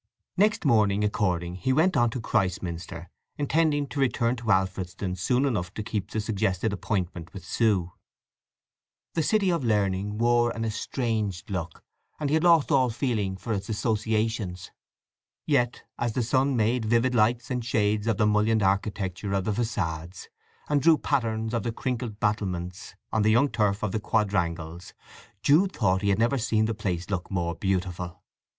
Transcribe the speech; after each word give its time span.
Next 0.35 0.65
morning, 0.65 1.03
according, 1.03 1.57
he 1.57 1.71
went 1.71 1.95
on 1.95 2.09
to 2.09 2.19
Christminster, 2.19 3.11
intending 3.37 3.85
to 3.89 3.99
return 3.99 4.35
to 4.37 4.49
Alfredston 4.49 5.15
soon 5.15 5.45
enough 5.45 5.71
to 5.75 5.83
keep 5.83 6.09
the 6.09 6.19
suggested 6.19 6.73
appointment 6.73 7.31
with 7.35 7.45
Sue. 7.45 7.91
The 9.13 9.21
city 9.21 9.51
of 9.51 9.63
learning 9.63 10.17
wore 10.17 10.49
an 10.55 10.65
estranged 10.65 11.51
look, 11.51 11.83
and 12.19 12.31
he 12.31 12.33
had 12.33 12.43
lost 12.43 12.71
all 12.71 12.89
feeling 12.89 13.37
for 13.37 13.53
its 13.53 13.69
associations. 13.69 14.71
Yet 15.45 15.83
as 15.99 16.13
the 16.13 16.23
sun 16.23 16.55
made 16.57 16.83
vivid 16.85 17.13
lights 17.13 17.51
and 17.51 17.63
shades 17.63 18.07
of 18.07 18.17
the 18.17 18.25
mullioned 18.25 18.63
architecture 18.63 19.33
of 19.33 19.43
the 19.43 19.51
façades, 19.51 20.29
and 20.67 20.81
drew 20.81 20.97
patterns 20.97 21.53
of 21.53 21.61
the 21.61 21.71
crinkled 21.71 22.19
battlements 22.19 22.95
on 23.11 23.21
the 23.21 23.29
young 23.29 23.49
turf 23.49 23.83
of 23.83 23.91
the 23.91 23.99
quadrangles, 23.99 24.95
Jude 25.43 25.73
thought 25.73 26.01
he 26.01 26.09
had 26.09 26.17
never 26.17 26.39
seen 26.39 26.65
the 26.65 26.73
place 26.73 27.11
look 27.11 27.29
more 27.29 27.53
beautiful. 27.53 28.23